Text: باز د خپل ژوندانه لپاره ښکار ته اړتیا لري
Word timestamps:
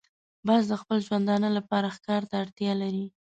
باز 0.47 0.63
د 0.71 0.73
خپل 0.81 0.97
ژوندانه 1.07 1.49
لپاره 1.57 1.93
ښکار 1.95 2.21
ته 2.29 2.35
اړتیا 2.43 2.71
لري 2.83 3.05